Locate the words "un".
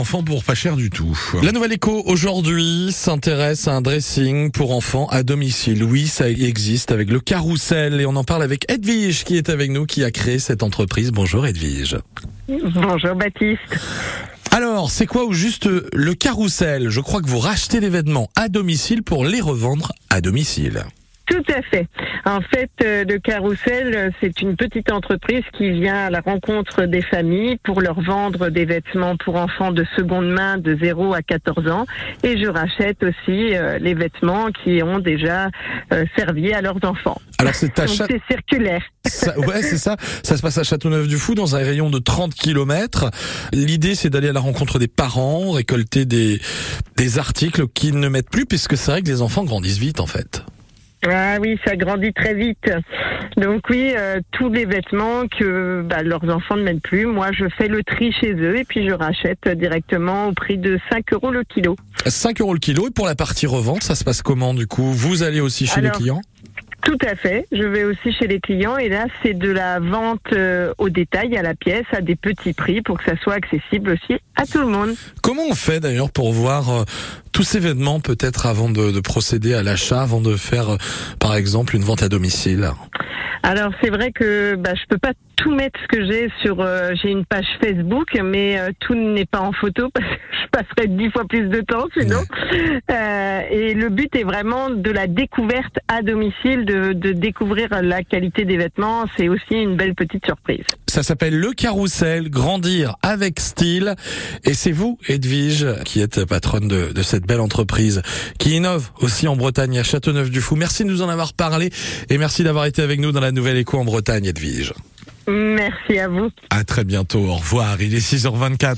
3.74-3.80, 41.56-41.58